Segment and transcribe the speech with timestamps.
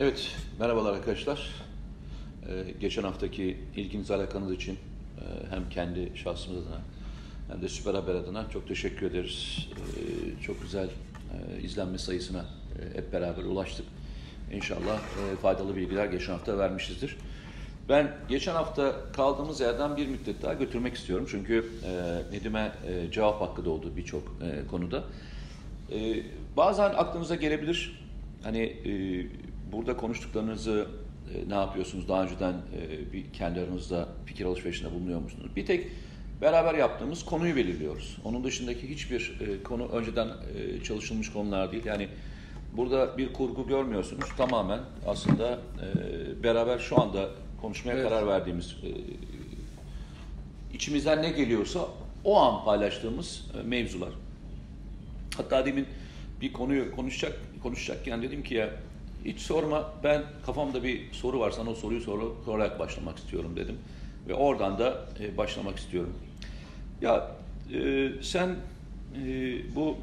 [0.00, 1.50] Evet, merhabalar arkadaşlar.
[2.48, 6.80] Ee, geçen haftaki ilginiz alakanız için e, hem kendi şahsımız adına
[7.52, 9.68] hem de Süper Haber adına çok teşekkür ederiz.
[9.72, 13.86] Ee, çok güzel e, izlenme sayısına e, hep beraber ulaştık.
[14.52, 17.16] İnşallah e, faydalı bilgiler geçen hafta vermişizdir.
[17.88, 21.26] Ben geçen hafta kaldığımız yerden bir müddet daha götürmek istiyorum.
[21.30, 25.04] Çünkü e, Nedim'e e, cevap hakkı doğdu birçok e, konuda.
[25.92, 26.22] E,
[26.56, 28.00] bazen aklınıza gelebilir.
[28.42, 28.92] Hani e,
[29.72, 30.88] burada konuştuklarınızı
[31.34, 32.08] e, ne yapıyorsunuz?
[32.08, 35.46] Daha önceden e, bir kendi aranızda fikir alışverişinde bulunuyor musunuz?
[35.56, 35.86] Bir tek
[36.40, 38.18] beraber yaptığımız konuyu belirliyoruz.
[38.24, 41.84] Onun dışındaki hiçbir e, konu önceden e, çalışılmış konular değil.
[41.84, 42.08] Yani
[42.76, 44.28] burada bir kurgu görmüyorsunuz.
[44.36, 47.28] Tamamen aslında e, beraber şu anda
[47.60, 48.08] konuşmaya Evet.
[48.08, 48.90] karar verdiğimiz e,
[50.74, 51.88] içimizden ne geliyorsa
[52.24, 54.10] o an paylaştığımız e, mevzular.
[55.36, 55.86] Hatta demin
[56.40, 58.70] bir konuyu konuşacak konuşacakken dedim ki ya
[59.24, 63.78] hiç sorma ben kafamda bir soru var sana o soruyu soru, sorarak başlamak istiyorum dedim.
[64.28, 66.12] Ve oradan da e, başlamak istiyorum.
[67.00, 67.30] Ya
[67.74, 68.56] e, sen
[69.16, 69.26] e,
[69.74, 69.96] bu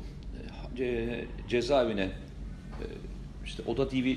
[0.80, 2.86] e, cezaevine e,
[3.46, 4.16] işte Oda TV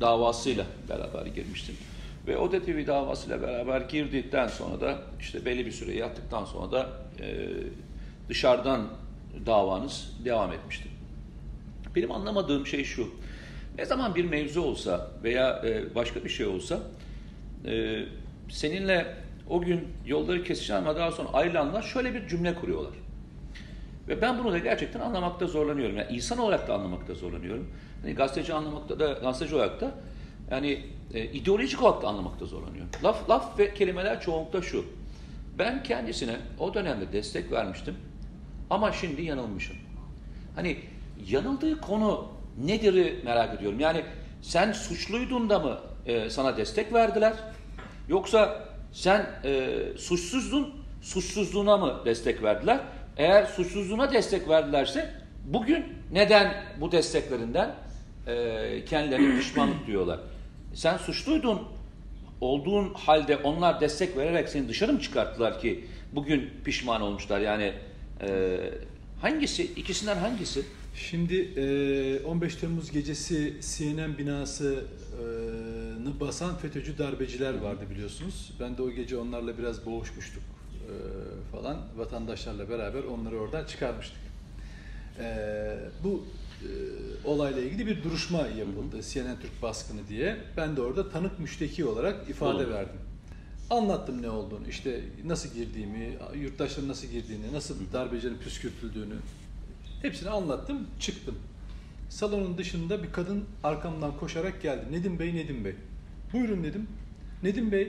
[0.00, 1.76] davasıyla beraber girmiştin.
[2.26, 6.90] Ve Oda TV davasıyla beraber girdikten sonra da işte belli bir süre yattıktan sonra da
[7.20, 7.48] e,
[8.28, 8.88] dışarıdan
[9.46, 10.88] davanız devam etmişti.
[11.96, 13.10] Benim anlamadığım şey şu.
[13.78, 16.80] Ne zaman bir mevzu olsa veya e, başka bir şey olsa
[17.66, 18.04] e,
[18.48, 19.14] seninle
[19.48, 22.92] o gün yolları kesişen ama daha sonra ayrılanlar şöyle bir cümle kuruyorlar.
[24.08, 25.96] Ve ben bunu da gerçekten anlamakta zorlanıyorum.
[25.96, 27.68] Yani insan olarak da anlamakta zorlanıyorum.
[28.02, 29.94] Hani gazeteci anlamakta da, gazeteci olarak da
[30.50, 30.82] yani
[31.14, 32.90] e, ideolojik olarak da anlamakta zorlanıyorum.
[33.04, 34.84] Laf, laf ve kelimeler çoğunlukta şu.
[35.58, 37.96] Ben kendisine o dönemde destek vermiştim
[38.70, 39.76] ama şimdi yanılmışım.
[40.54, 40.76] Hani
[41.28, 43.80] yanıldığı konu nedir'i merak ediyorum.
[43.80, 44.04] Yani
[44.42, 47.32] sen suçluydun da mı e, sana destek verdiler?
[48.08, 52.80] Yoksa sen e, suçsuzdun, suçsuzluğuna mı destek verdiler?
[53.16, 55.14] Eğer suçsuzluğuna destek verdilerse
[55.44, 57.70] bugün neden bu desteklerinden
[58.26, 60.20] e, kendilerine pişmanlık diyorlar?
[60.74, 61.62] Sen suçluydun
[62.40, 67.40] olduğun halde onlar destek vererek seni dışarı mı çıkarttılar ki bugün pişman olmuşlar?
[67.40, 67.72] Yani
[68.20, 68.58] e,
[69.22, 70.64] hangisi, ikisinden hangisi?
[70.94, 74.82] Şimdi e, 15 Temmuz gecesi CNN binasını
[76.20, 78.52] basan FETÖ'cü darbeciler vardı biliyorsunuz.
[78.60, 80.92] Ben de o gece onlarla biraz boğuşmuştuk e,
[81.52, 81.76] falan.
[81.96, 84.20] Vatandaşlarla beraber onları oradan çıkarmıştık.
[85.18, 86.24] E, bu
[86.62, 86.68] e,
[87.24, 89.02] olayla ilgili bir duruşma yapıldı.
[89.12, 90.36] CNN Türk baskını diye.
[90.56, 92.70] Ben de orada tanık müşteki olarak ifade Olur.
[92.70, 93.00] verdim.
[93.72, 99.14] Anlattım ne olduğunu, işte nasıl girdiğimi, yurttaşların nasıl girdiğini, nasıl darbecilerin püskürtüldüğünü,
[100.02, 101.34] Hepsini anlattım, çıktım.
[102.08, 104.92] Salonun dışında bir kadın arkamdan koşarak geldi.
[104.92, 105.74] Nedim Bey, Nedim Bey.
[106.32, 106.86] Buyurun dedim.
[107.42, 107.82] Nedim Bey,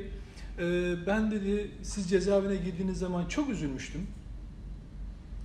[0.59, 4.07] e, ben dedi siz cezaevine girdiğiniz zaman çok üzülmüştüm.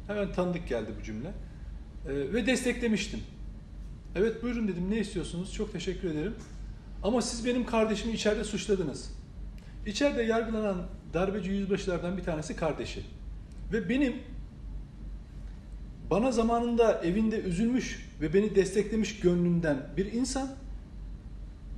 [0.06, 1.28] Hemen tanıdık geldi bu cümle.
[1.28, 3.20] E, ve desteklemiştim.
[4.16, 5.54] Evet buyurun dedim ne istiyorsunuz?
[5.54, 6.34] Çok teşekkür ederim.
[7.02, 9.18] Ama siz benim kardeşimi içeride suçladınız.
[9.88, 10.76] İçeride yargılanan
[11.14, 13.02] darbeci yüzbaşılardan bir tanesi kardeşi.
[13.72, 14.14] Ve benim
[16.10, 20.50] bana zamanında evinde üzülmüş ve beni desteklemiş gönlünden bir insan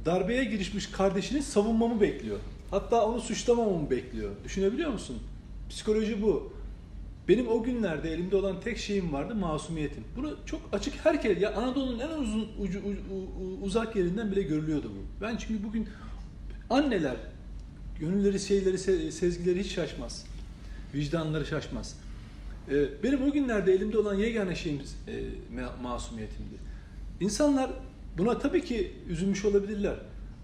[0.05, 2.39] darbeye girişmiş kardeşini savunmamı bekliyor.
[2.71, 4.31] Hatta onu suçlamamamı bekliyor.
[4.45, 5.19] Düşünebiliyor musun?
[5.69, 6.53] Psikoloji bu.
[7.29, 10.05] Benim o günlerde elimde olan tek şeyim vardı masumiyetim.
[10.17, 14.91] Bunu çok açık herkes ya Anadolu'nun en uzun ucu, u- u- uzak yerinden bile görülüyordu
[14.97, 15.25] bu.
[15.25, 15.89] Ben çünkü bugün
[16.71, 17.17] anneler
[18.01, 20.25] gönülleri, şeyleri, se- sezgileri hiç şaşmaz.
[20.95, 21.97] Vicdanları şaşmaz.
[22.71, 25.13] Ee, Benim o günlerde elimde olan yegane şeyim e,
[25.61, 26.55] ma- masumiyetimdi.
[27.21, 27.71] İnsanlar
[28.19, 29.95] buna tabii ki üzülmüş olabilirler.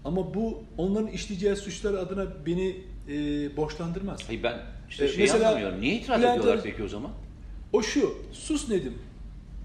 [0.05, 2.75] Ama bu onların işleyeceği suçlar adına beni
[3.09, 3.13] e,
[3.57, 4.19] borçlandırmaz.
[4.27, 5.81] Hayır ben işte E, şeyi mesela anlamıyorum.
[5.81, 7.11] Niye itiraz Bülent ediyorlar peki o zaman?
[7.73, 8.93] O şu, sus Nedim.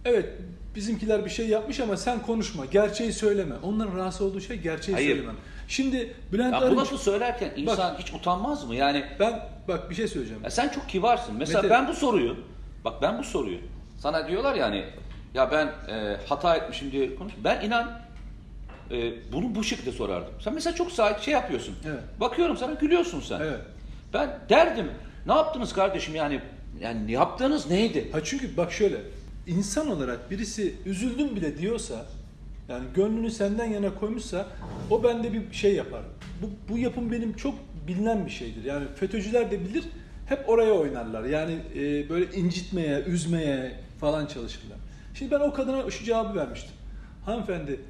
[0.04, 0.28] Evet,
[0.76, 3.54] bizimkiler bir şey yapmış ama sen konuşma, gerçeği söyleme.
[3.62, 5.08] Onların rahatsız olduğu şey gerçeği Hayır.
[5.16, 5.36] söylemem.
[5.72, 8.74] Şimdi Bülent Ya bu Arınç, lafı söylerken insan hiç utanmaz mı?
[8.74, 10.44] Yani ben bak bir şey söyleyeceğim.
[10.44, 11.34] ya sen çok kibarsın.
[11.38, 12.36] Mesela Mete- ben bu soruyu,
[12.84, 13.58] bak ben bu soruyu,
[13.98, 14.84] sana diyorlar yani
[15.34, 17.32] ya ben e, hata etmişim diye konuş.
[17.44, 18.00] Ben inan
[18.90, 20.34] e, bunu bu şekilde sorardım.
[20.44, 21.74] Sen mesela çok sahip şey yapıyorsun.
[21.86, 22.02] Evet.
[22.20, 23.40] Bakıyorum sana gülüyorsun sen.
[23.40, 23.60] Evet.
[24.14, 24.90] Ben derdim
[25.26, 26.40] ne yaptınız kardeşim yani
[26.80, 28.12] yani yaptığınız neydi?
[28.12, 28.96] Ha çünkü bak şöyle,
[29.46, 31.94] insan olarak birisi üzüldüm bile diyorsa,
[32.68, 34.48] yani gönlünü senden yana koymuşsa,
[34.90, 36.02] o bende bir şey yapar.
[36.42, 37.54] Bu, bu yapım benim çok
[37.88, 38.64] bilinen bir şeydir.
[38.64, 39.84] Yani FETÖ'cüler de bilir,
[40.26, 41.24] hep oraya oynarlar.
[41.24, 44.78] Yani e, böyle incitmeye, üzmeye falan çalışırlar.
[45.14, 46.72] Şimdi ben o kadına şu cevabı vermiştim.
[47.24, 47.80] Hanımefendi,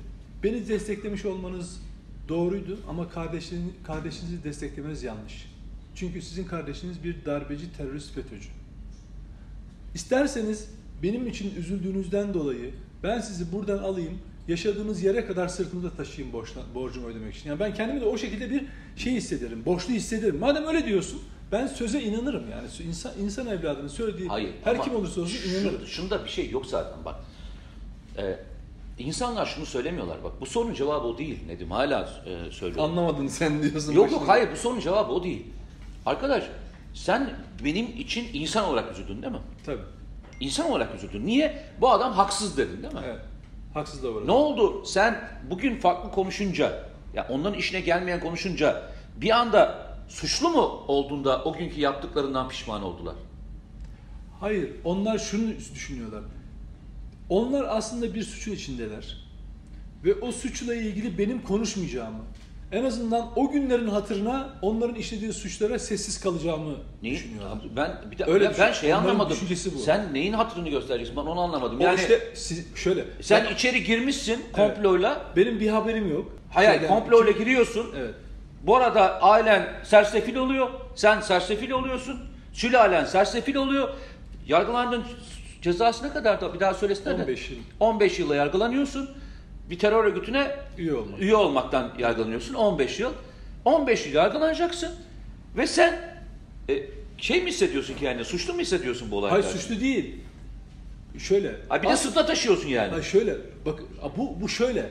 [0.44, 1.80] beni desteklemiş olmanız
[2.28, 5.52] doğruydu ama kardeşin, kardeşinizi desteklemeniz yanlış.
[5.94, 8.48] Çünkü sizin kardeşiniz bir darbeci, terörist, FETÖ'cü.
[9.94, 10.70] İsterseniz
[11.02, 12.70] benim için üzüldüğünüzden dolayı
[13.02, 14.18] ben sizi buradan alayım,
[14.48, 17.48] yaşadığınız yere kadar sırtımda taşıyayım borçtan, borcumu ödemek için.
[17.50, 18.64] Yani ben kendimi de o şekilde bir
[18.96, 20.38] şey hissederim, borçlu hissederim.
[20.38, 21.22] Madem öyle diyorsun,
[21.52, 22.68] ben söze inanırım yani.
[22.88, 24.54] İnsan, insan evladının söylediği Hayır.
[24.64, 25.86] her kim olursa olsun inanırım.
[25.86, 27.16] Şunda bir şey yok zaten bak.
[28.18, 28.38] Ee,
[28.98, 30.32] insanlar şunu söylemiyorlar bak.
[30.40, 31.70] Bu sorunun cevabı o değil Nedim.
[31.70, 32.90] Hala e, söylüyorum.
[32.90, 33.92] Anlamadın sen diyorsun.
[33.92, 34.32] Yok yok başında.
[34.32, 35.46] hayır bu sorunun cevabı o değil.
[36.06, 36.44] Arkadaş
[36.94, 37.30] sen
[37.64, 39.40] benim için insan olarak üzüldün değil mi?
[39.66, 39.82] Tabii.
[40.40, 41.26] İnsan olarak üzüldün.
[41.26, 41.62] Niye?
[41.80, 43.00] Bu adam haksız dedin değil mi?
[43.04, 43.20] Evet.
[43.74, 44.26] Haksız da var.
[44.26, 44.84] Ne oldu?
[44.86, 48.82] Sen bugün farklı konuşunca, ya onların işine gelmeyen konuşunca
[49.16, 53.14] bir anda suçlu mu olduğunda o günkü yaptıklarından pişman oldular?
[54.40, 56.22] Hayır, onlar şunu düşünüyorlar.
[57.28, 59.16] Onlar aslında bir suçun içindeler.
[60.04, 62.24] Ve o suçla ilgili benim konuşmayacağımı,
[62.72, 67.14] en azından o günlerin hatırına onların işlediği suçlara sessiz kalacağımı Neyi?
[67.14, 67.58] düşünüyorlar.
[67.76, 69.32] Ben bir de, Öyle ben, ben şey Onların anlamadım.
[69.36, 69.78] düşüncesi bu.
[69.78, 71.16] Sen neyin hatırını göstereceksin?
[71.16, 71.80] Ben onu anlamadım.
[71.80, 73.04] O Yani işte siz, şöyle.
[73.20, 75.20] sen ben- içeri girmişsin komployla.
[75.36, 76.32] benim bir haberim yok.
[76.50, 77.86] Hayır, hayır, Şeyden- komployla giriyorsun.
[77.98, 78.14] Evet.
[78.62, 80.68] Bu arada ailen sersefil oluyor.
[80.94, 82.20] Sen sersefil oluyorsun.
[82.52, 83.88] Sülalen sersefil oluyor.
[84.46, 85.02] Yargılandığın
[85.62, 87.18] cezası ne kadar da bir daha söylesene.
[87.18, 87.22] de.
[87.22, 87.56] 15 yıl.
[87.80, 89.10] 15 yılla yargılanıyorsun.
[89.72, 91.20] Bir terör örgütüne Üye olmak.
[91.20, 93.12] üye olmaktan yargılanıyorsun 15 yıl.
[93.64, 94.90] 15 yıl yargılanacaksın
[95.56, 96.00] ve sen
[96.68, 96.82] e,
[97.18, 99.34] şey mi hissediyorsun ki yani suçlu mu hissediyorsun bu olayda?
[99.34, 100.14] Hayır suçlu değil.
[101.18, 101.56] Şöyle.
[101.68, 102.90] Ha bir de sırtla taşıyorsun yani.
[102.90, 103.36] Hayır şöyle.
[103.66, 103.80] Bak
[104.16, 104.90] bu bu şöyle.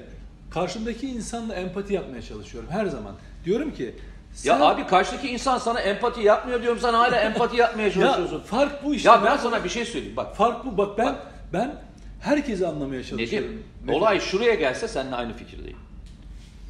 [0.51, 3.15] Karşımdaki insanla empati yapmaya çalışıyorum her zaman.
[3.45, 3.93] Diyorum ki Ya
[4.33, 8.35] sen- abi karşıdaki insan sana empati yapmıyor diyorum sen hala empati yapmaya çalışıyorsun.
[8.37, 9.09] Ya fark bu işte.
[9.09, 10.35] Ya ben sana bir şey söyleyeyim bak.
[10.35, 10.77] Fark bu.
[10.77, 11.31] Bak ben Bak.
[11.53, 11.75] ben
[12.21, 13.63] herkesi anlamaya çalışıyorum.
[13.83, 15.77] Nedim, olay şuraya gelse seninle aynı fikirdeyim.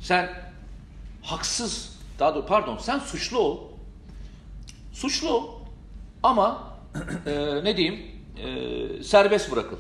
[0.02, 0.30] Sen
[1.22, 3.60] haksız, daha doğrusu pardon sen suçlu ol.
[4.94, 5.50] Suçlu ol
[6.24, 6.78] ama
[7.26, 8.06] e, ne diyeyim
[8.38, 9.78] e, serbest bırakıl.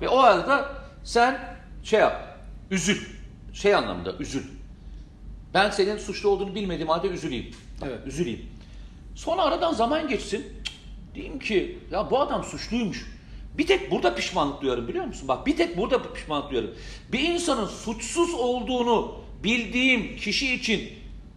[0.00, 0.72] Ve o arada
[1.04, 2.38] sen şey yap,
[2.70, 2.98] üzül.
[3.52, 4.44] Şey anlamında üzül.
[5.54, 7.54] Ben senin suçlu olduğunu bilmediğim halde üzüleyim.
[7.82, 8.06] Evet.
[8.06, 8.46] Üzüleyim.
[9.14, 10.46] Sonra aradan zaman geçsin.
[11.14, 13.19] Diyeyim ki ya bu adam suçluymuş.
[13.58, 15.28] Bir tek burada pişmanlık duyarım biliyor musun?
[15.28, 16.70] Bak bir tek burada pişmanlık duyarım.
[17.12, 19.14] Bir insanın suçsuz olduğunu
[19.44, 20.88] bildiğim kişi için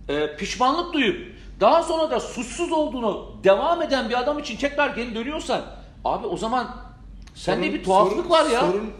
[0.09, 5.15] e, pişmanlık duyup daha sonra da suçsuz olduğunu devam eden bir adam için tekrar geri
[5.15, 5.61] dönüyorsan
[6.05, 6.75] abi o zaman
[7.35, 8.59] sende bir tuhaflık sorun- var ya.
[8.59, 8.91] Sorun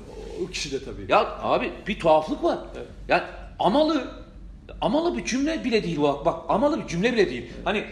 [0.44, 1.06] o kişide tabii.
[1.12, 2.58] Ya abi bir tuhaflık var.
[2.78, 2.88] Evet.
[3.08, 3.24] Yani
[3.60, 4.08] amalı
[4.82, 6.26] amalı bir cümle bile değil bak.
[6.26, 7.52] Bak amalı bir cümle bile değil.
[7.64, 7.86] Hani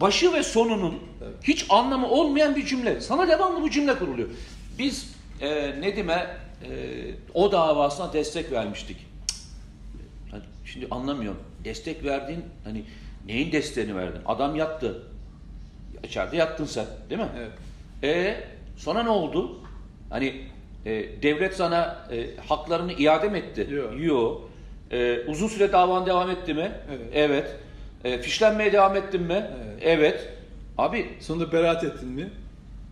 [0.00, 1.34] başı ve sonunun Evet.
[1.42, 3.00] hiç anlamı olmayan bir cümle.
[3.00, 4.28] Sana devamlı bu cümle kuruluyor.
[4.78, 6.26] Biz e, Nedim'e
[6.64, 6.70] e,
[7.34, 8.96] o davasına destek vermiştik.
[10.30, 11.40] Hani şimdi anlamıyorum.
[11.64, 12.84] Destek verdiğin hani
[13.26, 14.20] neyin desteğini verdin?
[14.26, 15.02] Adam yattı.
[16.04, 17.28] İçeride yattın sen değil mi?
[17.38, 17.52] Evet.
[18.04, 18.40] E
[18.76, 19.60] sonra ne oldu?
[20.10, 20.44] Hani
[20.86, 20.90] e,
[21.22, 23.68] devlet sana e, haklarını iade mi etti?
[23.74, 23.92] Yok.
[23.98, 24.50] Yok.
[24.92, 26.72] E, uzun süre davan devam etti mi?
[27.14, 27.56] Evet.
[28.04, 29.50] E, fişlenmeye devam ettin mi?
[29.82, 30.28] Evet.
[30.78, 32.30] Abi Sonunda beraat ettin mi?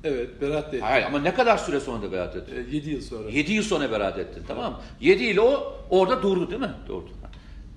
[0.05, 0.81] Evet, beraat da ettim.
[0.83, 2.67] hayır ama ne kadar süre sonra da beraat ettin?
[2.73, 3.31] 7 yıl sonra.
[3.31, 4.81] 7 yıl sonra beraat ettin tamam mı?
[5.01, 6.71] 7 yıl o orada durdu değil mi?
[6.89, 7.11] Durdu.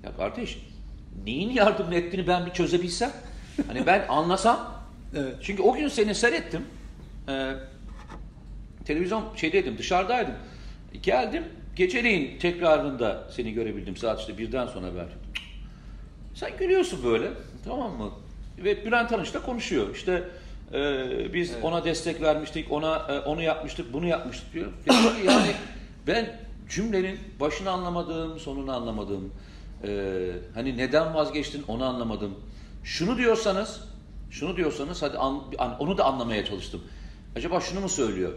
[0.04, 0.58] Ya kardeş
[1.24, 3.12] neyin yardımını ettiğini ben bir çözebilsem.
[3.66, 4.82] Hani ben anlasam
[5.16, 5.34] Evet.
[5.42, 6.64] Çünkü o gün seni seyrettim.
[7.28, 7.52] Ee,
[8.84, 10.34] televizyon şeydeydim, dışarıdaydım.
[11.02, 11.44] Geldim,
[11.76, 15.06] geceleyin tekrarında seni görebildim saat işte birden sonra ben.
[16.34, 17.30] Sen gülüyorsun böyle,
[17.64, 18.10] tamam mı?
[18.58, 19.94] Ve Bülent Arınç da konuşuyor.
[19.94, 20.24] İşte
[20.74, 21.64] e, biz Evet.
[21.64, 24.66] ona destek vermiştik, ona e, onu yapmıştık, bunu yapmıştık diyor.
[24.86, 24.90] Ki
[25.26, 25.50] yani
[26.06, 29.32] ben cümlenin başını anlamadım, sonunu anlamadım.
[29.86, 32.34] Ee, hani neden vazgeçtin onu anlamadım.
[32.84, 33.80] Şunu diyorsanız,
[34.30, 36.80] şunu diyorsanız hadi an- an- onu da anlamaya çalıştım.
[37.36, 38.32] Acaba şunu mu söylüyor?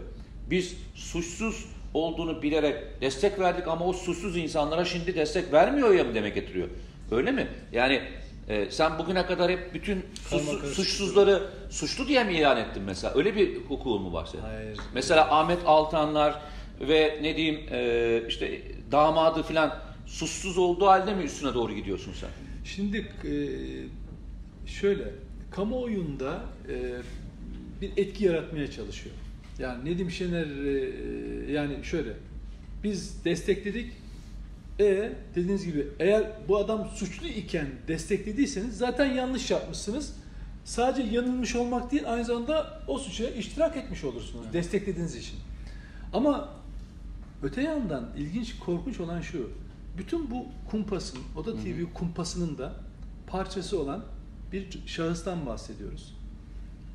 [0.50, 6.14] Biz suçsuz olduğunu bilerek destek verdik ama o suçsuz insanlara şimdi destek vermiyor ya mı
[6.14, 6.68] demek getiriyor?
[7.10, 7.48] Öyle mi?
[7.72, 8.02] Yani
[8.48, 10.66] e, sen bugüne kadar hep bütün karışık.
[10.66, 13.14] suçsuzları suçlu diye mi ilan ettin mesela?
[13.14, 14.42] Öyle bir hukukun mu var senin?
[14.42, 14.78] Hayır.
[14.94, 16.42] Mesela Ahmet Altanlar
[16.80, 22.30] ve ne diyeyim e, işte damadı filan suçsuz olduğu halde mi üstüne doğru gidiyorsun sen?
[22.64, 23.32] Şimdi e,
[24.68, 25.04] şöyle,
[25.50, 26.74] kamuoyunda e,
[27.80, 29.14] bir etki yaratmaya çalışıyor.
[29.58, 32.12] Yani Nedim Şener e, yani şöyle,
[32.84, 33.92] biz destekledik.
[34.80, 40.14] E dediğiniz gibi eğer bu adam suçlu iken desteklediyseniz zaten yanlış yapmışsınız.
[40.64, 45.38] Sadece yanılmış olmak değil aynı zamanda o suça iştirak etmiş olursunuz desteklediğiniz için.
[46.12, 46.48] Ama
[47.42, 49.50] öte yandan ilginç, korkunç olan şu.
[49.98, 52.72] bütün bu kumpasın, Oda TV kumpasının da
[53.26, 54.04] parçası olan
[54.52, 56.16] bir şahıstan bahsediyoruz.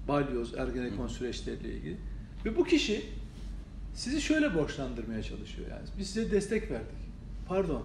[0.08, 1.98] Balyoz, Ergenekon süreçleriyle ilgili.
[2.46, 3.06] Ve bu kişi
[3.94, 5.88] sizi şöyle borçlandırmaya çalışıyor yani.
[6.00, 7.01] Biz size destek verdik.
[7.52, 7.82] Pardon.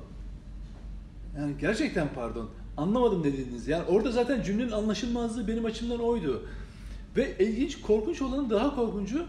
[1.39, 2.49] Yani gerçekten pardon.
[2.77, 3.69] Anlamadım dediğiniz.
[3.69, 6.43] Yani orada zaten cümlenin anlaşılmazlığı benim açımdan oydu.
[7.17, 9.25] Ve ilginç, korkunç olanın daha korkuncu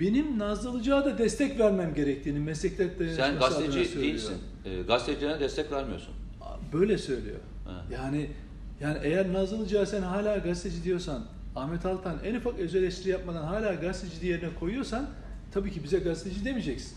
[0.00, 4.36] benim Nazlı Ilıcık'a da destek vermem gerektiğini meslekler Sen gazeteci değilsin.
[4.64, 6.14] E, gazetecilere destek vermiyorsun.
[6.72, 7.38] Böyle söylüyor.
[7.64, 7.84] Ha.
[7.92, 8.30] Yani
[8.80, 11.24] yani eğer Nazlı Ilıcık'a sen hala gazeteci diyorsan,
[11.56, 15.06] Ahmet Altan en ufak özel eleştiri yapmadan hala gazeteci yerine koyuyorsan
[15.52, 16.96] tabii ki bize gazeteci demeyeceksin.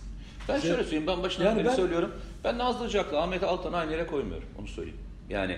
[0.49, 2.11] Ben Bize- şöyle söyleyeyim, ben başından Yani beri ben- söylüyorum.
[2.43, 4.47] Ben Nazlı Ilıcak'la Ahmet Altan'ı aynı yere koymuyorum.
[4.59, 4.99] Onu söyleyeyim.
[5.29, 5.57] Yani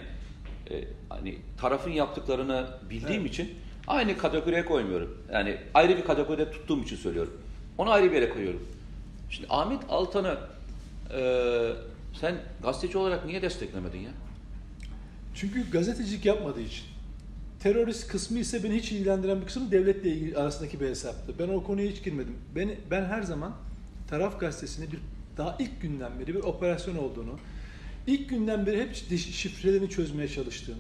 [0.72, 3.32] e, hani tarafın yaptıklarını bildiğim Evet.
[3.34, 3.50] için
[3.88, 5.18] aynı kategoriye koymuyorum.
[5.34, 7.34] Yani ayrı bir kategoride tuttuğum için söylüyorum.
[7.78, 8.68] Onu ayrı bir yere koyuyorum.
[9.30, 10.38] Şimdi Ahmet Altan'ı
[11.14, 11.72] e,
[12.22, 14.12] sen gazeteci olarak niye desteklemedin ya?
[15.36, 16.86] Çünkü gazetecilik yapmadığı için.
[17.60, 21.34] Terörist kısmı ise beni hiç ilgilendiren bir kısmı devletle ilgili arasındaki bir hesaptı.
[21.40, 22.38] Ben o konuya hiç girmedim.
[22.56, 23.54] Beni, ben her zaman
[24.10, 25.00] taraf gazetesini bir
[25.42, 27.40] daha ilk günden beri bir operasyon olduğunu,
[28.08, 30.78] ilk günden beri hep şi- şifrelerini çözmeye çalıştığım,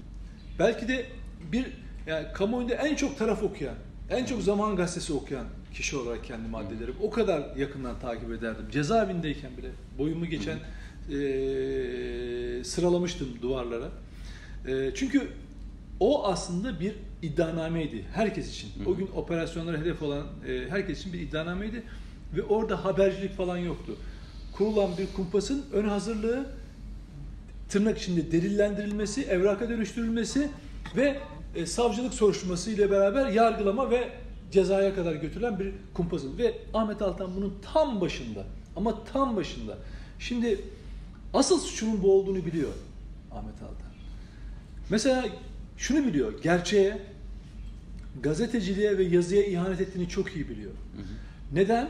[0.59, 1.05] belki de
[1.51, 1.65] bir
[2.07, 3.75] yani kamuoyunda en çok taraf okuyan,
[4.09, 6.95] en çok zaman gazetesi okuyan kişi olarak kendimi addederim.
[7.01, 8.65] O kadar yakından takip ederdim.
[8.71, 10.57] Cezaevindeyken bile boyumu geçen
[11.09, 13.89] eee, sıralamıştım duvarlara.
[14.67, 15.27] Eee, çünkü
[15.99, 18.69] o aslında bir iddianameydi herkes için.
[18.85, 21.83] O gün operasyonlara hedef olan eee, herkes için bir iddianameydi
[22.35, 23.95] ve orada habercilik falan yoktu.
[24.53, 26.45] Kurulan bir kumpasın ön hazırlığı
[27.69, 30.49] tırnak içinde delillendirilmesi, evraka dönüştürülmesi
[30.95, 31.19] ve
[31.55, 34.09] e, savcılık soruşturması ile beraber yargılama ve
[34.51, 36.37] cezaya kadar götürülen bir kumpasın.
[36.37, 38.43] Ve Ahmet Altan bunun tam başında
[38.75, 39.77] ama tam başında.
[40.19, 40.61] Şimdi
[41.33, 42.71] asıl suçunun bu olduğunu biliyor
[43.31, 43.91] Ahmet Altan.
[44.89, 45.25] Mesela
[45.77, 46.97] şunu biliyor, gerçeğe,
[48.23, 50.71] gazeteciliğe ve yazıya ihanet ettiğini çok iyi biliyor.
[51.53, 51.89] Neden?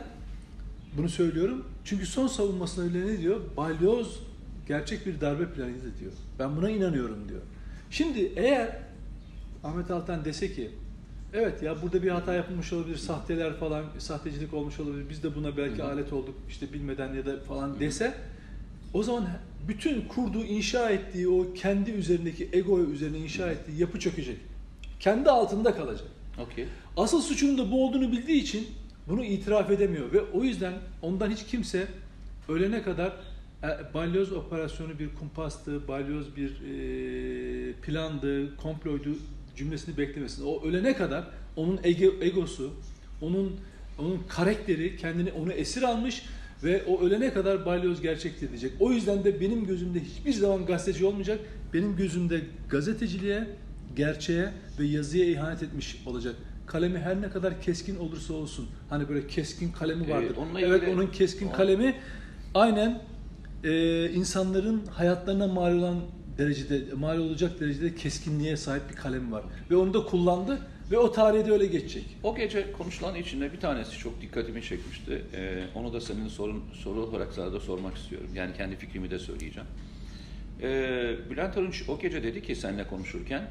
[0.98, 1.66] Bunu söylüyorum.
[1.86, 3.42] Çünkü son savunmasında öyle ne diyor?
[3.58, 4.20] Balyoz
[4.68, 6.12] gerçek bir darbe planıydı diyor.
[6.40, 7.42] Ben buna inanıyorum diyor.
[7.90, 8.78] Şimdi eğer
[9.64, 10.72] Ahmet Altan dese ki
[11.34, 15.10] evet ya burada bir hata yapılmış olabilir, sahteler falan, sahtecilik olmuş olabilir.
[15.10, 18.14] Biz de buna belki alet olduk işte bilmeden ya da falan dese
[18.94, 19.28] o zaman
[19.68, 24.38] bütün kurduğu, inşa ettiği o kendi üzerindeki ego üzerine inşa ettiği yapı çökecek.
[25.00, 26.08] Kendi altında kalacak.
[26.40, 26.66] Okey.
[26.98, 28.68] Asıl suçunun da bu olduğunu bildiği için
[29.12, 31.88] bunu itiraf edemiyor ve o yüzden ondan hiç kimse
[32.50, 33.14] ölene kadar
[33.64, 39.10] e, balyoz operasyonu bir kumpastı, balyoz bir e, plandı, komploydu
[39.56, 40.46] cümlesini beklemesin.
[40.46, 42.74] O ölene kadar onun ego, egosu,
[43.22, 43.56] onun
[44.00, 46.24] onun karakteri kendini onu esir almış
[46.64, 48.72] ve o ölene kadar balyoz gerçektir diyecek.
[48.80, 51.40] O yüzden de benim gözümde hiçbir zaman gazeteci olmayacak.
[51.74, 53.48] Benim gözümde gazeteciliğe,
[53.96, 56.36] gerçeğe ve yazıya ihanet etmiş olacak.
[56.72, 58.68] Kalemi her ne kadar keskin olursa olsun.
[58.90, 60.36] Hani böyle keskin kalemi Ee, vardır.
[60.38, 61.96] onunla evet ilgili- onun keskin O- kalemi
[62.54, 63.02] aynen
[63.64, 65.96] e, insanların hayatlarına mal olan
[66.38, 69.44] derecede mal olacak derecede keskinliğe sahip bir kalem var.
[69.72, 70.60] Ve onu da kullandı
[70.92, 72.06] ve o tarihte öyle geçecek.
[72.24, 75.22] O gece konuşulan içinde bir tanesi çok dikkatimi çekmişti.
[75.34, 78.30] Ee, onu da senin sorun, soru olarak sana da sormak istiyorum.
[78.36, 79.70] Yani kendi fikrimi de söyleyeceğim.
[80.62, 83.50] Ee, Bülent Arınç o gece dedi ki seninle konuşurken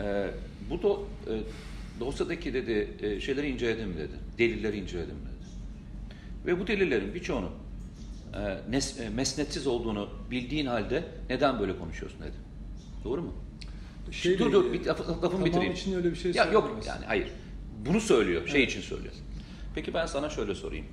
[0.00, 0.30] e,
[0.70, 1.32] bu do, e,
[2.00, 4.12] dosyadaki dedi e, şeyleri inceledim dedi.
[4.38, 5.44] Delilleri inceledim dedi.
[6.46, 7.50] Ve bu delillerin birçoğunu
[8.34, 8.38] e,
[8.70, 12.36] nes- e, mesnetsiz olduğunu bildiğin halde neden böyle konuşuyorsun dedi.
[13.04, 13.32] Doğru mu?
[14.10, 15.72] Şeyle dur dur bir laf, lafımı tamam bitireyim.
[15.72, 17.28] için öyle bir şey ya yok yani hayır.
[17.86, 18.48] Bunu söylüyor.
[18.48, 18.70] Şey Evet.
[18.70, 19.14] için söylüyor.
[19.74, 20.86] Peki ben sana şöyle sorayım.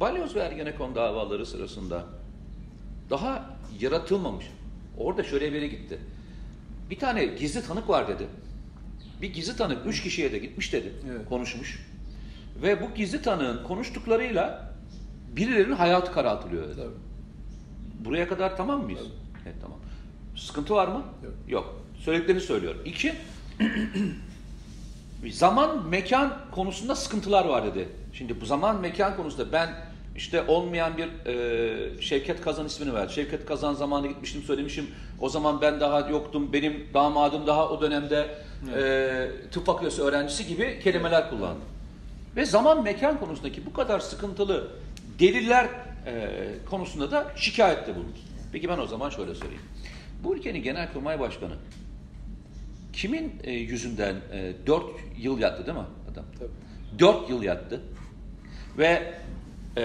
[0.00, 2.04] Balyoz ve Ergenekon davaları sırasında
[3.10, 4.46] daha yaratılmamış.
[4.98, 5.98] Orada şöyle bir yere gitti.
[6.90, 8.26] Bir tane gizli tanık var dedi.
[9.22, 10.92] Bir gizli tanık üç kişiye de gitmiş dedi.
[11.10, 11.28] Evet.
[11.28, 11.86] Konuşmuş.
[12.62, 14.72] Ve bu gizli tanığın konuştuklarıyla
[15.36, 16.76] birilerinin hayatı karartılıyor dedi.
[16.76, 16.94] Tabii.
[18.04, 19.00] Buraya kadar tamam mıyız?
[19.00, 19.42] Tabii.
[19.46, 19.78] Evet tamam.
[20.36, 21.02] Sıkıntı var mı?
[21.48, 21.82] Yok.
[21.98, 22.80] Söylediklerini söylüyorum.
[22.84, 23.12] İki,
[25.30, 27.88] zaman mekan konusunda sıkıntılar var dedi.
[28.12, 29.68] Şimdi bu zaman mekan konusunda ben
[30.16, 33.12] işte olmayan bir e, Şevket Kazan ismini verdi.
[33.12, 34.86] Şevket Kazan zamanında gitmiştim söylemişim.
[35.20, 36.52] O zaman ben daha yoktum.
[36.52, 38.34] Benim damadım daha o dönemde
[38.76, 41.60] e, tıp fakültesi öğrencisi gibi kelimeler kullandı.
[42.36, 44.68] Ve zaman mekan konusundaki bu kadar sıkıntılı
[45.18, 45.68] deliller
[46.06, 46.28] e,
[46.70, 48.18] konusunda da şikayette bulundu.
[48.52, 49.62] Peki ben o zaman şöyle söyleyeyim.
[50.24, 51.54] Bu ülkenin genelkurmay başkanı
[52.92, 54.84] kimin e, yüzünden e, 4
[55.18, 56.24] yıl yattı değil mi adam?
[56.38, 56.50] Tabii.
[56.98, 57.80] 4 yıl yattı.
[58.78, 59.14] Ve
[59.76, 59.80] Ee,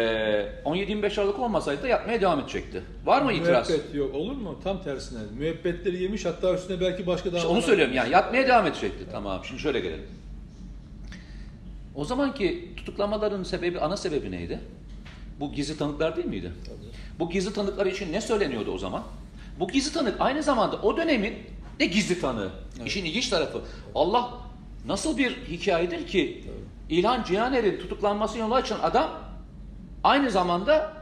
[0.65, 2.83] 17-25 Aralık olmasaydı da yapmaya devam edecekti.
[3.05, 3.69] Var mı itiraz?
[3.69, 4.59] Müebbet yok olur mu?
[4.63, 5.19] Tam tersine.
[5.37, 9.05] Müebbetleri yemiş hatta üstüne belki başka daha İşte onu söylüyorum yani yatmaya devam edecekti.
[9.11, 10.05] Tamam şimdi şöyle gelelim.
[11.95, 14.59] O zamanki tutuklamaların sebebi, ana sebebi neydi?
[15.39, 16.51] Bu gizli tanıklar değil miydi?
[17.19, 19.03] Bu gizli tanıklar için ne söyleniyordu o zaman?
[19.59, 21.33] Bu gizli tanık aynı zamanda o dönemin
[21.79, 22.49] de gizli tanığı.
[22.85, 23.61] İşin ilginç tarafı.
[23.95, 24.31] Allah
[24.87, 26.43] nasıl bir hikayedir ki
[26.89, 29.09] İlhan Cihaner'in tutuklanmasına yol açan adam
[30.05, 30.93] aynı zamanda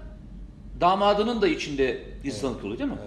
[0.81, 2.97] damadının da içinde gizli tanık oluyor değil mi?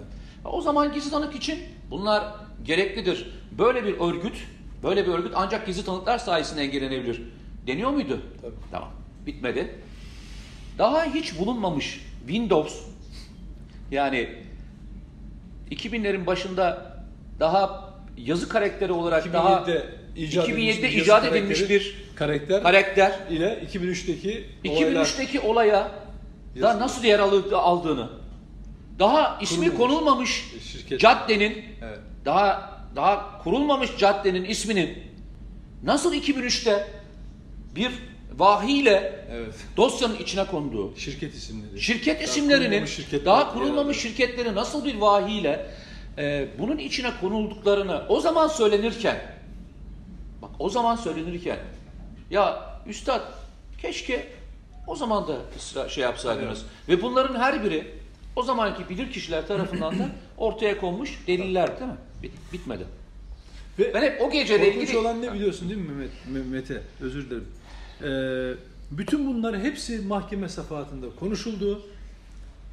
[0.45, 1.59] O zaman gizli tanık için
[1.91, 2.23] bunlar
[2.63, 3.31] gereklidir.
[3.57, 4.47] Böyle bir örgüt,
[4.83, 7.21] böyle bir örgüt ancak gizli tanıklar sayesinde engellenebilir.
[7.67, 8.21] Deniyor muydu?
[8.41, 8.53] Tabii.
[8.71, 8.89] Tamam.
[9.25, 9.75] Bitmedi.
[10.77, 12.81] Daha hiç bulunmamış Windows
[13.91, 14.29] yani
[15.71, 16.97] 2000'lerin başında
[17.39, 23.19] daha yazı karakteri olarak daha 2007'de icat 2007'de edilmiş bir icat edilmiş bir karakter karakter
[23.29, 25.91] ile 2003'teki olaylar 2003'teki olaya
[26.61, 27.19] da nasıl yer
[27.53, 28.09] aldığını
[28.99, 29.77] daha ismi Kurulmamış.
[29.77, 30.99] konulmamış Şirket.
[30.99, 31.99] caddenin Evet.
[32.25, 34.97] daha daha kurulmamış caddenin isminin
[35.83, 36.87] nasıl 2003'te
[37.75, 37.91] bir
[38.37, 39.55] vahiyle Evet.
[39.77, 41.81] dosyanın içine konduğu Şirket isimleri.
[41.81, 45.65] şirket Daha isimlerinin kurulmamış şirketler daha kurulmamış şirketleri nasıl bir vahiyle
[46.17, 49.21] e, bunun içine konulduklarını o zaman söylenirken
[50.41, 51.57] bak o zaman söylenirken
[52.31, 53.21] ya üstad
[53.81, 54.27] keşke
[54.87, 57.87] o zaman da ısra- şey yapsaydınız ve bunların her biri
[58.35, 61.97] o zamanki bilir kişiler tarafından da ortaya konmuş deliller değil mi?
[62.23, 62.83] Bit- bitmedi.
[63.79, 66.11] Ve Ben hep o geceyle ilgili olan ne biliyorsun değil mi Mehmet,
[66.45, 66.81] Me- Mete?
[67.01, 67.47] Özür dilerim.
[68.03, 68.57] Ee,
[68.91, 71.81] bütün bunlar hepsi mahkeme safahatında konuşuldu,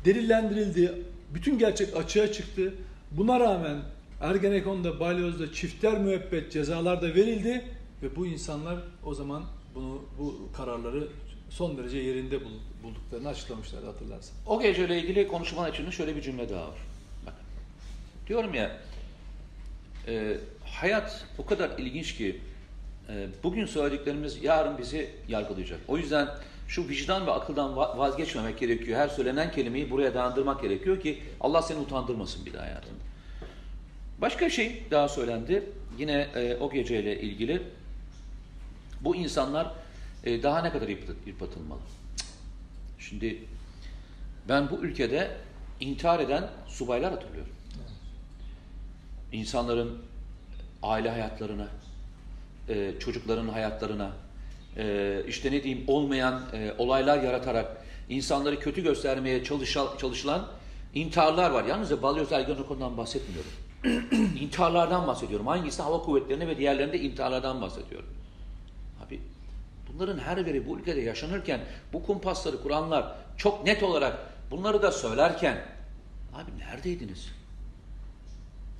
[0.04, 0.92] delillendirildi,
[1.34, 2.74] bütün gerçek açığa çıktı.
[3.10, 3.76] Buna rağmen
[4.20, 7.64] Ergenekon'da, Balyoz'da çifter müebbet cezalar da verildi
[8.04, 9.44] ve bu insanlar o zaman
[9.74, 11.08] bunu bu kararları
[11.50, 14.34] son derece yerinde bul- bulduklarını açıklamışlardı hatırlarsın.
[14.46, 16.78] O geceyle ilgili konuşmanın içinde şöyle bir cümle daha var.
[17.26, 17.34] Bak,
[18.26, 18.76] diyorum ya,
[20.08, 22.40] e, hayat o kadar ilginç ki
[23.08, 25.80] e, bugün söylediklerimiz yarın bizi yargılayacak.
[25.88, 26.28] O yüzden
[26.68, 28.98] şu vicdan ve akıldan va- vazgeçmemek gerekiyor.
[28.98, 32.94] Her söylenen kelimeyi buraya dayandırmak gerekiyor ki Allah seni utandırmasın bir daha hayatında.
[34.20, 35.62] Başka şey daha söylendi.
[35.98, 37.62] Yine e, o geceyle ilgili.
[39.04, 39.72] Bu insanlar
[40.24, 41.80] e, daha ne kadar yıprat- yıpratılmalı?
[42.98, 43.44] Şimdi
[44.48, 45.30] ben bu ülkede
[45.80, 47.52] intihar eden subaylar hatırlıyorum.
[49.32, 49.98] İnsanların
[50.82, 51.68] aile hayatlarına,
[52.68, 54.10] e, çocukların hayatlarına,
[54.76, 60.48] e, işte ne diyeyim olmayan e, olaylar yaratarak insanları kötü göstermeye çalışa- çalışılan
[60.94, 61.64] intiharlar var.
[61.64, 63.50] Yalnızca Balyoz Ergenekon'dan bahsetmiyorum.
[64.40, 65.46] İntiharlardan bahsediyorum.
[65.46, 68.08] Hangisi hava kuvvetlerine ve diğerlerinde intiharlardan bahsediyorum.
[69.94, 71.60] Bunların her biri bu ülkede yaşanırken
[71.92, 74.18] bu kumpasları kuranlar çok net olarak
[74.50, 75.66] bunları da söylerken
[76.34, 77.28] abi neredeydiniz?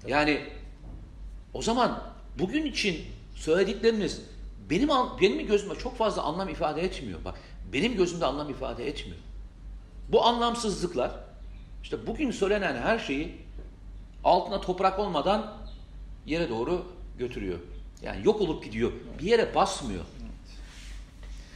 [0.07, 0.40] Yani
[1.53, 2.03] o zaman
[2.38, 4.22] bugün için söyledikleriniz
[4.70, 4.88] benim
[5.20, 7.24] benim gözümde çok fazla anlam ifade etmiyor.
[7.24, 7.35] Bak
[7.72, 9.18] benim gözümde anlam ifade etmiyor.
[10.09, 11.11] Bu anlamsızlıklar
[11.83, 13.35] işte bugün söylenen her şeyi
[14.24, 15.53] altına toprak olmadan
[16.27, 16.85] yere doğru
[17.18, 17.59] götürüyor.
[18.03, 18.92] Yani yok olup gidiyor.
[19.18, 20.05] Bir yere basmıyor.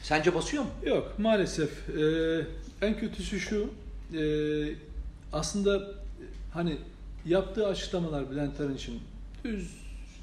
[0.09, 0.71] Sence basıyor mu?
[0.87, 1.89] Yok maalesef.
[1.89, 2.47] Ee,
[2.83, 3.71] en kötüsü şu.
[4.15, 4.23] e,
[5.33, 5.95] aslında
[6.53, 6.77] hani
[7.27, 8.95] yaptığı açıklamalar Bülent Arınç'ın
[9.45, 9.77] düz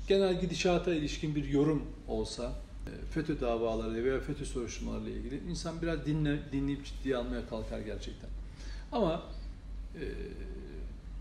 [0.07, 2.51] genel gidişata ilişkin bir yorum olsa
[2.87, 8.29] e, FETÖ davaları veya FETÖ soruşturmalarıyla ilgili insan biraz dinle, dinleyip ciddiye almaya kalkar gerçekten.
[8.91, 9.23] Ama
[9.95, 10.03] e,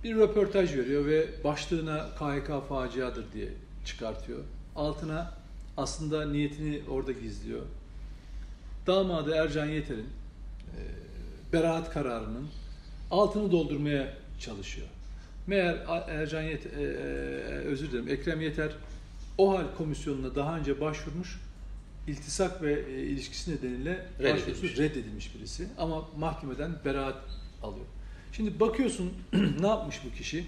[0.04, 3.48] bir röportaj veriyor ve başlığına KHK faciadır diye
[3.84, 4.40] çıkartıyor.
[4.76, 5.34] Altına
[5.76, 7.62] aslında niyetini orada gizliyor.
[8.86, 10.80] Damadı Ercan Yeter'in e,
[11.52, 12.48] beraat kararının
[13.10, 14.86] altını doldurmaya çalışıyor.
[15.46, 15.76] Meğer
[16.08, 16.86] Ercan Yeter, e, e,
[17.64, 18.70] özür dilerim Ekrem Yeter
[19.38, 21.40] OHAL komisyonuna daha önce başvurmuş,
[22.06, 24.78] iltisak ve e, ilişkisi nedeniyle Reddedilmiş.
[24.78, 27.16] reddedilmiş birisi ama mahkemeden beraat
[27.62, 27.86] alıyor.
[28.32, 29.12] Şimdi bakıyorsun
[29.60, 30.44] ne yapmış bu kişi?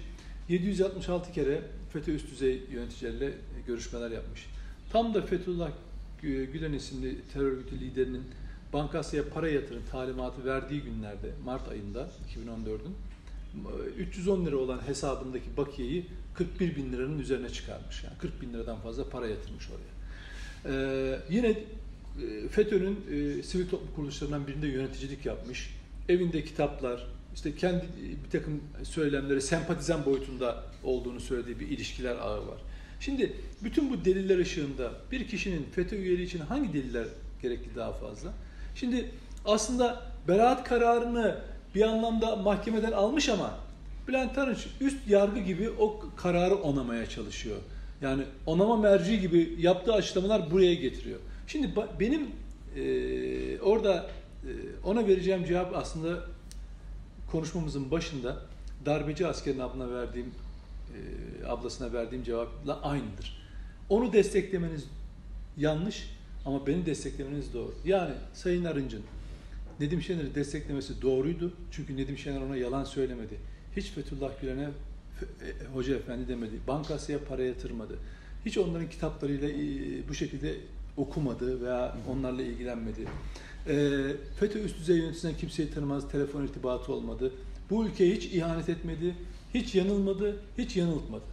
[0.49, 1.61] 766 kere
[1.93, 3.31] FETÖ üst düzey yöneticileriyle
[3.67, 4.45] görüşmeler yapmış.
[4.91, 5.71] Tam da Fethullah
[6.21, 8.23] Gülen isimli terör örgütü liderinin
[8.73, 12.95] Bankasya'ya para yatırın talimatı verdiği günlerde Mart ayında 2014'ün
[13.97, 18.03] 310 lira olan hesabındaki bakiyeyi 41 bin liranın üzerine çıkarmış.
[18.03, 19.97] Yani 40 bin liradan fazla para yatırmış oraya.
[20.65, 25.75] Ee, yine e, FETÖ'nün e, sivil toplum kuruluşlarından birinde yöneticilik yapmış.
[26.09, 32.47] Evinde kitaplar, işte kendi e, bir takım söylemleri sempatizan boyutunda olduğunu söylediği bir ilişkiler ağı
[32.47, 32.57] var.
[32.99, 33.33] Şimdi
[33.63, 37.05] bütün bu deliller ışığında bir kişinin FETÖ üyeliği için hangi deliller
[37.41, 38.33] gerekli daha fazla?
[38.75, 39.11] Şimdi
[39.45, 41.37] aslında beraat kararını
[41.75, 43.59] bir anlamda mahkemeden almış ama
[44.07, 47.57] Bülent Arınç üst yargı gibi o kararı onamaya çalışıyor.
[48.01, 51.19] Yani onama merci gibi yaptığı açıklamalar buraya getiriyor.
[51.47, 52.27] Şimdi benim
[52.75, 54.09] e, orada
[54.43, 54.49] e,
[54.83, 56.23] ona vereceğim cevap aslında
[57.31, 58.37] konuşmamızın başında
[58.85, 60.31] darbeci askerin ablına verdiğim
[60.93, 63.37] e, ablasına verdiğim cevapla aynıdır.
[63.89, 64.85] Onu desteklemeniz
[65.57, 66.09] yanlış
[66.45, 67.73] ama beni desteklemeniz doğru.
[67.85, 69.01] Yani Sayın Arınç'ın
[69.79, 71.53] Nedim Şener'i desteklemesi doğruydu.
[71.71, 73.37] Çünkü Nedim Şener ona yalan söylemedi.
[73.75, 74.69] Hiç Fethullah Gülen'e
[75.19, 76.55] "F- e, hoca efendi demedi.
[76.67, 77.95] Bankasıya para yatırmadı.
[78.45, 80.55] Hiç onların kitaplarıyla e, bu şekilde
[80.97, 83.07] okumadı veya onlarla ilgilenmedi.
[83.69, 84.01] E,
[84.39, 87.31] FETÖ üst düzey yöneticisinden kimseyi tanımaz, telefon irtibatı olmadı.
[87.69, 89.15] Bu ülkeye hiç ihanet etmedi,
[89.53, 91.23] hiç yanılmadı, hiç yanıltmadı.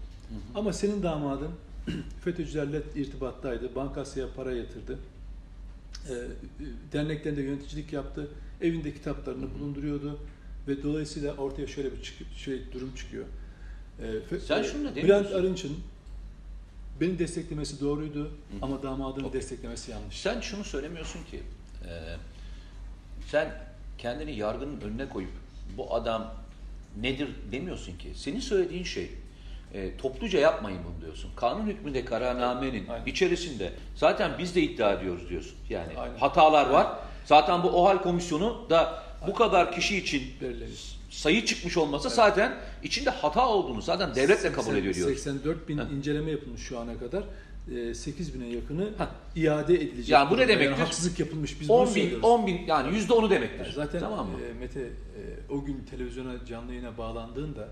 [0.54, 1.50] Ama senin damadın
[2.24, 4.98] FETÖ'cülerle irtibattaydı, bankasıya para yatırdı.
[6.10, 6.14] E,
[6.92, 8.28] derneklerinde yöneticilik yaptı,
[8.60, 10.18] evinde kitaplarını bulunduruyordu
[10.68, 13.24] ve dolayısıyla ortaya şöyle bir çık- şey durum çıkıyor.
[14.32, 15.34] E, Sen şunu da Bülent demiyorsun.
[15.38, 15.72] Arınç'ın
[17.00, 18.30] beni desteklemesi doğruydu
[18.62, 19.40] ama damadını Okey.
[19.40, 20.20] desteklemesi yanlış.
[20.20, 21.40] Sen şunu söylemiyorsun ki,
[21.84, 21.92] e,
[23.30, 23.48] sen
[23.98, 25.30] kendini yargının önüne koyup
[25.76, 26.34] bu adam
[27.00, 28.12] nedir demiyorsun ki.
[28.14, 29.10] Senin söylediğin şey
[29.74, 31.30] e, topluca yapmayın bunu diyorsun.
[31.36, 33.06] Kanun hükmünde kararnamenin Aynen.
[33.06, 35.56] içerisinde zaten biz de iddia ediyoruz diyorsun.
[35.68, 36.18] Yani Aynen.
[36.18, 36.86] hatalar var.
[37.24, 40.98] Zaten bu OHAL komisyonu da bu kadar kişi için Belirlenir.
[41.14, 45.18] Sayı çıkmış olmasa zaten içinde hata olduğunu zaten devletle kabul 80 ediyor diyoruz.
[45.18, 45.86] 84 bin Ha.
[45.98, 47.24] inceleme yapılmış şu ana kadar.
[47.94, 49.10] 8 bine yakını Ha.
[49.36, 50.08] iade edilecek.
[50.08, 50.78] Yani bu ne demektir?
[50.84, 51.60] haksızlık yapılmış.
[51.60, 52.24] Biz bunu 10 bin, söylüyoruz.
[52.24, 53.64] 10 bin yani yüzde onu demektir.
[53.64, 54.32] Yani zaten tamam mı?
[54.50, 54.90] e, Mete e,
[55.52, 57.68] o gün televizyona canlı yayına bağlandığında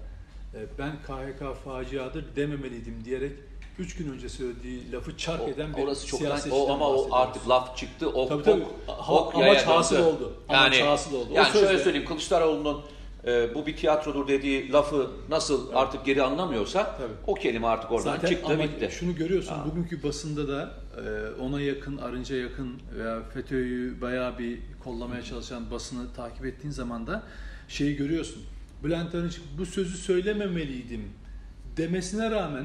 [0.55, 3.33] e, ben KHK faciadır dememeliydim diyerek
[3.79, 7.09] 3 gün önce söylediği lafı çark O- eden bir orası çoktan siyasetçiden o ama o
[7.13, 8.09] artık laf çıktı.
[8.09, 8.63] Ok, Tabii, tabii.
[8.89, 10.33] ok, ok amaç hasıl oldu.
[10.49, 11.29] Amaç hasıl oldu.
[11.33, 12.81] O Yani şöyle söyleyeyim Kılıçdaroğlu'nun
[13.27, 17.13] e, bu bir tiyatrodur dediği lafı nasıl artık geri anlamıyorsa Tabii.
[17.27, 18.89] o kelime artık oradan Zaten çıktı ama bitti.
[18.93, 19.65] şunu görüyorsun Ha.
[19.71, 26.13] bugünkü basında da e, ona yakın, Arınç'a yakın veya FETÖ'yü bayağı bir kollamaya çalışan basını
[26.17, 27.23] takip ettiğin zaman da
[27.69, 28.43] şeyi görüyorsun.
[28.85, 31.05] Bülent Arınç bu sözü söylememeliydim
[31.77, 32.65] demesine rağmen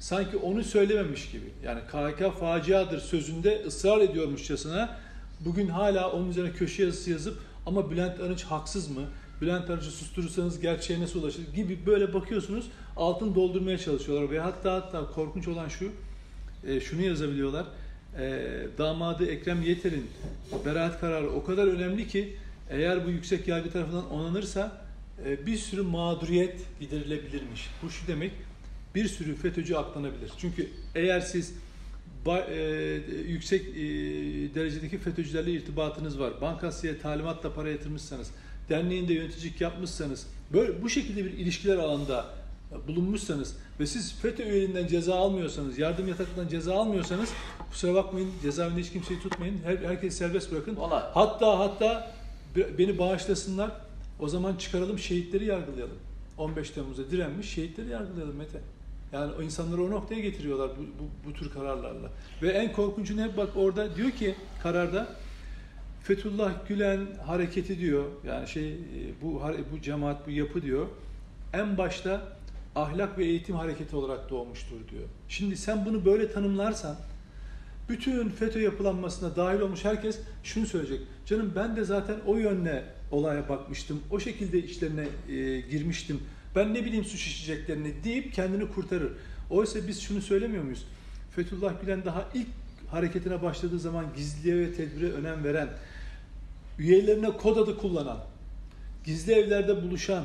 [0.00, 1.44] sanki onu söylememiş gibi.
[1.64, 4.98] Yani KHK faciadır sözünde ısrar ediyormuşçasına
[5.40, 9.02] bugün hala onun üzerine köşe yazısı yazıp ama Bülent Arınç haksız mı?
[9.40, 15.10] Bülent Arınç'ı susturursanız gerçeğe nasıl ulaşır gibi böyle bakıyorsunuz altını doldurmaya çalışıyorlar ve hatta hatta
[15.10, 15.90] korkunç olan şu
[16.66, 17.66] e, şunu yazabiliyorlar.
[18.18, 18.46] E,
[18.78, 20.06] damadı Ekrem Yeter'in
[20.64, 22.36] beraat kararı o kadar önemli ki
[22.70, 24.86] eğer bu yüksek yargı tarafından onanırsa
[25.24, 27.70] e, bir sürü mağduriyet giderilebilirmiş.
[27.82, 28.32] Bu şu demek
[28.94, 30.32] bir sürü FETÖ'cü aklanabilir.
[30.38, 31.54] Çünkü eğer siz
[32.26, 32.58] ba- e,
[33.28, 33.74] yüksek e,
[34.54, 36.40] derecedeki FETÖ'cülerle irtibatınız var.
[36.40, 38.30] Bankasıya talimatla para yatırmışsanız,
[38.68, 42.24] derneğinde yöneticilik yapmışsanız, böyle bu şekilde bir ilişkiler alanında
[42.88, 47.28] bulunmuşsanız ve siz FETÖ üyeliğinden ceza almıyorsanız, yardım yataklarından ceza almıyorsanız
[47.70, 49.58] kusura bakmayın cezaevinde hiç kimseyi tutmayın.
[49.64, 50.76] Her, herkesi serbest bırakın.
[50.76, 52.14] Vallahi- Hatta hatta
[52.56, 53.70] be- beni bağışlasınlar.
[54.20, 55.96] O zaman çıkaralım şehitleri yargılayalım.
[56.38, 58.58] 15 Temmuz'da direnmiş şehitleri yargılayalım Mete.
[59.12, 62.10] Yani o insanları o noktaya getiriyorlar bu, bu, bu tür kararlarla.
[62.42, 63.36] Ve en korkuncu ne?
[63.36, 65.06] Bak orada diyor ki kararda
[66.06, 68.04] Fethullah Gülen hareketi diyor.
[68.26, 68.76] Yani şey e,
[69.22, 69.42] bu
[69.72, 70.86] bu cemaat bu yapı diyor.
[71.52, 72.32] En başta
[72.74, 75.02] ahlak ve eğitim hareketi olarak doğmuştur diyor.
[75.28, 76.96] Şimdi sen bunu böyle tanımlarsan
[77.88, 81.00] bütün FETÖ yapılanmasına dahil olmuş herkes şunu söyleyecek.
[81.26, 84.00] Canım ben de zaten o yönle olaya bakmıştım.
[84.10, 86.20] O şekilde işlerine e, girmiştim.
[86.56, 89.12] Ben ne bileyim suç işleyeceklerini deyip kendini kurtarır.
[89.50, 90.86] Oysa biz şunu söylemiyor muyuz?
[91.36, 92.48] Fethullah Gülen daha ilk
[92.90, 95.68] hareketine başladığı zaman gizliliğe ve tedbire önem veren,
[96.78, 98.18] üyelerine kod adı kullanan,
[99.04, 100.24] gizli evlerde buluşan,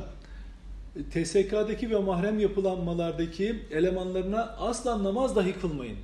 [1.10, 5.96] TSK'daki ve mahrem yapılanmalardaki elemanlarına asla namaz dahi kılmayın.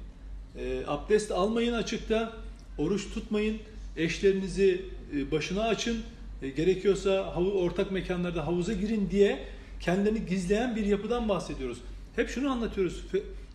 [0.59, 2.33] E, abdest almayın açıkta,
[2.79, 3.59] oruç tutmayın,
[3.97, 4.83] eşlerinizi
[5.17, 5.99] e, başına açın,
[6.43, 9.39] e, gerekiyorsa havu, ortak mekanlarda havuza girin diye
[9.81, 11.79] kendini gizleyen bir yapıdan bahsediyoruz.
[12.19, 13.05] Hep şunu anlatıyoruz.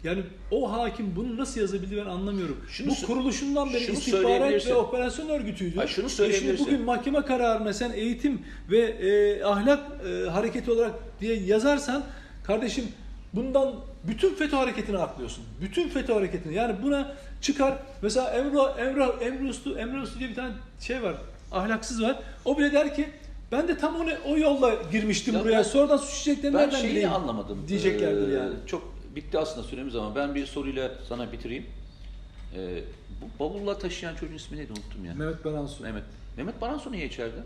[0.04, 2.58] Yani o hakim bunu nasıl yazabildi ben anlamıyorum.
[2.69, 5.76] Şunu Bu kuruluşundan beri istihbarat ve operasyon örgütüydü.
[5.76, 6.58] Hayır, şunu E söyleyebilirsin.
[6.58, 12.04] Şimdi bugün mahkeme kararına sen eğitim ve e, ahlak e, hareketi olarak diye yazarsan
[12.43, 12.86] kardeşim
[13.34, 13.76] bundan
[14.08, 15.43] bütün FETÖ hareketini aklıyorsun.
[15.62, 16.54] Bütün FETÖ hareketini.
[16.54, 21.15] Yani buna çıkar mesela Emrah Emrah Emre Uslu Emre Uslu diye bir tane şey var.
[21.52, 22.19] Ahlaksız var.
[22.45, 23.10] O bile der ki
[23.53, 25.57] ben de tam onu o yolla girmiştim Ya buraya.
[25.57, 27.13] ben- Sonradan işleyeceklerini Ben nereden şeyi bileyim?
[27.13, 27.65] anlamadım.
[27.67, 28.53] Diyeceklerdir Ee, yani.
[28.67, 31.65] Çok bitti aslında süremiz ama ben bir soruyla sana bitireyim.
[32.55, 32.83] Ee,
[33.21, 35.13] bu bavulla taşıyan çocuğun ismi neydi unuttum ya.
[35.15, 35.83] Mehmet Baransu.
[35.83, 36.03] Mehmet.
[36.37, 37.39] Mehmet Baransu niye içeride?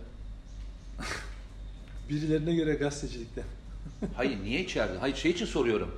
[2.10, 3.44] Birilerine göre gazetecilikten.
[4.16, 4.98] Hayır niye içeride?
[4.98, 5.92] Hayır şey için soruyorum.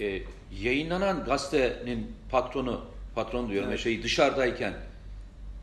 [0.00, 0.22] E,
[0.62, 2.80] yayınlanan gazetenin patronu,
[3.14, 3.78] patron diyorum Evet.
[3.78, 4.74] ya şey dışarıdayken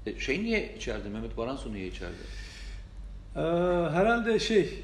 [0.06, 1.10] e, şey niye içeride?
[1.10, 2.13] Mehmet Baransu niye içeride?
[3.36, 3.39] Ee,
[3.94, 4.84] herhalde şey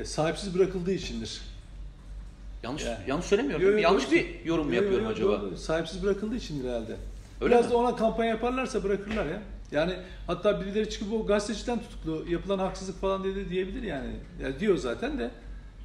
[0.00, 1.40] e, sahipsiz bırakıldığı içindir.
[2.62, 2.96] Yanlış Yani.
[3.06, 3.66] yanlış söylemiyorum.
[3.66, 4.12] Yo, yo, yanlış doğru.
[4.14, 5.42] bir yorum Yo, yo, yapıyorum yo, acaba?
[5.42, 5.56] doğru.
[5.56, 6.96] Sahipsiz bırakıldığı içindir herhalde.
[7.40, 7.72] Öyle Biraz mi?
[7.72, 9.42] da ona kampanya yaparlarsa bırakırlar ya.
[9.72, 9.94] Yani
[10.26, 14.10] hatta birileri çıkıp o gazeteciden tutuklu yapılan haksızlık falan dedi diyebilir yani.
[14.42, 15.30] yani diyor zaten de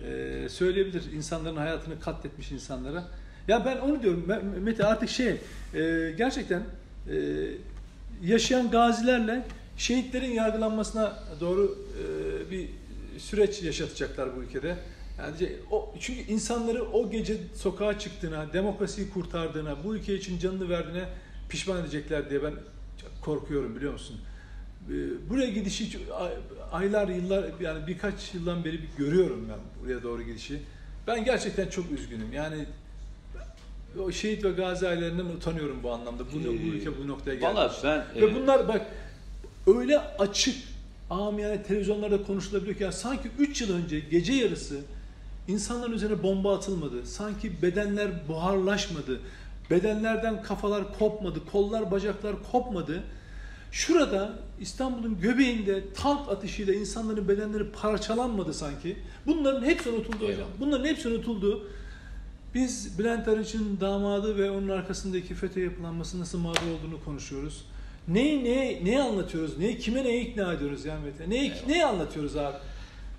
[0.07, 3.03] e, söyleyebilir insanların hayatını katletmiş insanlara.
[3.47, 5.27] Ya ben onu diyorum Me- Mete artık şey
[5.73, 6.61] e, gerçekten
[7.11, 7.15] e,
[8.23, 9.43] yaşayan gazilerle
[9.77, 12.69] şehitlerin yargılanmasına doğru e, bir
[13.17, 14.77] süreç yaşatacaklar bu ülkede.
[15.17, 21.09] Yani o çünkü insanları o gece sokağa çıktığına, demokrasiyi kurtardığına, bu ülke için canını verdiğine
[21.49, 22.53] pişman edecekler diye ben
[23.21, 24.17] korkuyorum biliyor musun?
[24.89, 25.99] E, Buraya gidişi
[26.71, 30.59] aylar, yıllar yani birkaç yıldan beri bir görüyorum ben buraya doğru gidişi.
[31.07, 32.33] Ben gerçekten çok üzgünüm.
[32.33, 32.65] Yani
[33.99, 36.23] o şehit ve gazi ailelerinden utanıyorum bu anlamda.
[36.33, 37.45] Bu, bu ülke bu noktaya geldi.
[37.45, 38.81] Valla ben Ve e, bunlar bak
[39.67, 40.55] öyle açık
[41.09, 44.81] amiyane televizyonlarda konuşulabiliyor ki yani sanki 3 yıl önce gece yarısı
[45.47, 47.05] insanların üzerine bomba atılmadı.
[47.05, 49.19] Sanki bedenler buharlaşmadı.
[49.69, 51.39] Bedenlerden kafalar kopmadı.
[51.51, 53.03] Kollar bacaklar kopmadı.
[53.71, 58.97] Şurada İstanbul'un göbeğinde tank atışıyla insanların bedenleri parçalanmadı sanki.
[59.25, 60.47] Bunların hepsi unutuldu hocam.
[60.59, 61.67] Bunların hepsi unutuldu.
[62.53, 67.65] Biz Bülent Arınç'ın damadı ve onun arkasındaki FETÖ yapılanması nasıl mağdur olduğunu konuşuyoruz.
[68.07, 69.57] Neyi neye, neyi anlatıyoruz?
[69.57, 71.29] Neyi, kime neyi ikna ediyoruz ya Mete?
[71.29, 71.67] Neyi, Eyvallah.
[71.67, 72.57] neyi anlatıyoruz abi?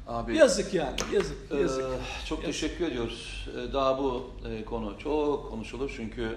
[0.09, 0.97] abi Yazık yani.
[1.15, 1.37] Yazık.
[1.53, 1.85] Ee, Yazık.
[2.29, 2.61] çok Yazık.
[2.61, 3.49] teşekkür ediyoruz.
[3.57, 6.37] Ee, Daha bu e, konu çok konuşulur çünkü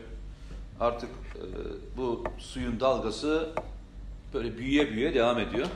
[0.79, 1.43] artık e,
[1.97, 3.49] bu suyun dalgası
[4.33, 5.67] böyle büyüye büyüye devam ediyor.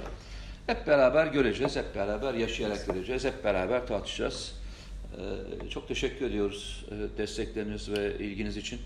[0.67, 4.53] Hep beraber göreceğiz, hep beraber yaşayarak göreceğiz, hep beraber tartışacağız.
[5.65, 8.79] Ee, Çok teşekkür ediyoruz e, destekleriniz ve ilginiz için.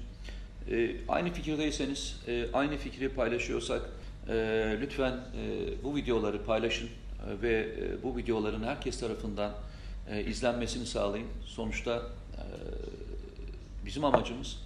[0.71, 3.81] Ee, Aynı fikirdeyseniz, e, aynı fikri paylaşıyorsak
[4.29, 4.33] e,
[4.81, 9.51] lütfen e, bu videoları paylaşın e, ve e, bu videoların herkes tarafından
[10.09, 11.27] e, izlenmesini sağlayın.
[11.45, 12.43] Sonuçta e,
[13.85, 14.59] bizim amacımız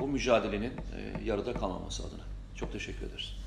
[0.00, 2.24] bu mücadelenin e, yarıda kalmaması adına.
[2.56, 3.39] Çok teşekkür ederiz.